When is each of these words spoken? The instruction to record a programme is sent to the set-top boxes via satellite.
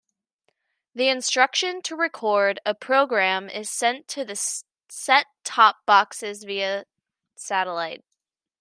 The 0.95 1.09
instruction 1.09 1.83
to 1.83 1.95
record 1.95 2.59
a 2.65 2.73
programme 2.73 3.47
is 3.51 3.69
sent 3.69 4.07
to 4.07 4.25
the 4.25 4.33
set-top 4.89 5.85
boxes 5.85 6.43
via 6.43 6.85
satellite. 7.35 8.03